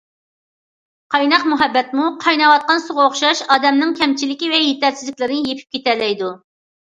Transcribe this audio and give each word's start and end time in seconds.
قايناق 1.15 1.43
مۇھەببەتمۇ 1.51 2.05
قايناۋاتقان 2.23 2.81
سۇغا 2.85 3.03
ئوخشاش 3.09 3.43
ئادەمنىڭ 3.57 3.93
كەمچىلىكى 4.01 4.51
ۋە 4.55 4.63
يېتەرسىزلىكلىرىنى 4.63 5.47
يېپىپ 5.53 5.79
كېتەلەيدۇ. 5.79 6.33